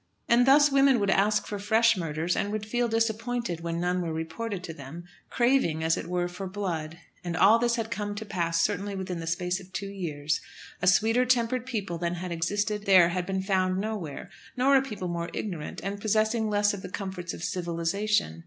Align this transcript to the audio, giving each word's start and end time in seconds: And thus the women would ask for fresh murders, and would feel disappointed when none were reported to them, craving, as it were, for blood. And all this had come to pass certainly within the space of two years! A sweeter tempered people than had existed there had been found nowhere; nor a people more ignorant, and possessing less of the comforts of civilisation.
And 0.27 0.47
thus 0.47 0.69
the 0.69 0.73
women 0.73 0.99
would 0.99 1.11
ask 1.11 1.45
for 1.45 1.59
fresh 1.59 1.95
murders, 1.95 2.35
and 2.35 2.51
would 2.51 2.65
feel 2.65 2.87
disappointed 2.87 3.61
when 3.61 3.79
none 3.79 4.01
were 4.01 4.11
reported 4.11 4.63
to 4.63 4.73
them, 4.73 5.03
craving, 5.29 5.83
as 5.83 5.95
it 5.95 6.07
were, 6.07 6.27
for 6.27 6.47
blood. 6.47 6.97
And 7.23 7.37
all 7.37 7.59
this 7.59 7.75
had 7.75 7.91
come 7.91 8.15
to 8.15 8.25
pass 8.25 8.63
certainly 8.63 8.95
within 8.95 9.19
the 9.19 9.27
space 9.27 9.59
of 9.59 9.71
two 9.71 9.89
years! 9.89 10.41
A 10.81 10.87
sweeter 10.87 11.23
tempered 11.27 11.67
people 11.67 11.99
than 11.99 12.15
had 12.15 12.31
existed 12.31 12.87
there 12.87 13.09
had 13.09 13.27
been 13.27 13.43
found 13.43 13.77
nowhere; 13.77 14.31
nor 14.57 14.75
a 14.75 14.81
people 14.81 15.07
more 15.07 15.29
ignorant, 15.35 15.81
and 15.83 16.01
possessing 16.01 16.49
less 16.49 16.73
of 16.73 16.81
the 16.81 16.89
comforts 16.89 17.31
of 17.35 17.43
civilisation. 17.43 18.39